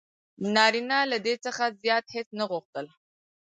نارینه 0.55 0.99
له 1.11 1.17
دې 1.25 1.35
څخه 1.45 1.63
زیات 1.81 2.05
هیڅ 2.15 2.27
نه 2.39 2.45
غوښتل: 2.51 2.85